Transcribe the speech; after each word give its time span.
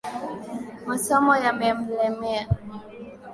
Masomo 0.87 1.33
yamemlemea 1.45 2.43